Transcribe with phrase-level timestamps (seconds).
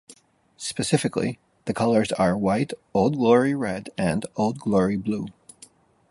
[0.57, 5.27] Specifically, the colors are "White", "Old Glory Red", and "Old Glory Blue".